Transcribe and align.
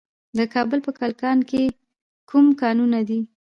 د 0.37 0.39
کابل 0.53 0.79
په 0.85 0.91
کلکان 0.99 1.37
کې 1.49 1.63
کوم 2.29 2.45
کانونه 2.61 2.99
دي؟ 3.07 3.19